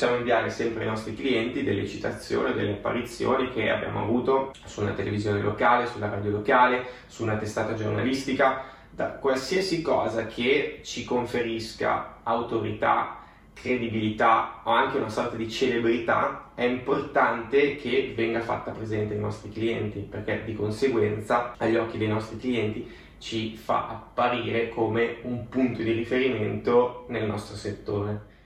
Possiamo 0.00 0.16
inviare 0.16 0.48
sempre 0.48 0.84
ai 0.84 0.88
nostri 0.88 1.14
clienti 1.14 1.62
delle 1.62 1.86
citazioni, 1.86 2.54
delle 2.54 2.72
apparizioni 2.72 3.50
che 3.50 3.68
abbiamo 3.68 4.00
avuto 4.00 4.50
su 4.64 4.80
una 4.80 4.92
televisione 4.92 5.42
locale, 5.42 5.84
sulla 5.84 6.08
radio 6.08 6.30
locale, 6.30 6.86
su 7.06 7.22
una 7.22 7.36
testata 7.36 7.74
giornalistica, 7.74 8.62
da 8.88 9.10
qualsiasi 9.10 9.82
cosa 9.82 10.26
che 10.26 10.80
ci 10.84 11.04
conferisca 11.04 12.20
autorità 12.22 13.18
credibilità 13.52 14.62
o 14.64 14.70
anche 14.70 14.96
una 14.96 15.10
sorta 15.10 15.36
di 15.36 15.50
celebrità, 15.50 16.52
è 16.54 16.64
importante 16.64 17.76
che 17.76 18.14
venga 18.16 18.40
fatta 18.40 18.70
presente 18.70 19.12
ai 19.12 19.20
nostri 19.20 19.50
clienti, 19.50 19.98
perché 19.98 20.44
di 20.46 20.54
conseguenza 20.54 21.52
agli 21.58 21.76
occhi 21.76 21.98
dei 21.98 22.08
nostri 22.08 22.38
clienti 22.38 22.90
ci 23.18 23.54
fa 23.54 23.88
apparire 23.88 24.70
come 24.70 25.18
un 25.24 25.46
punto 25.50 25.82
di 25.82 25.92
riferimento 25.92 27.04
nel 27.08 27.26
nostro 27.26 27.54
settore. 27.54 28.38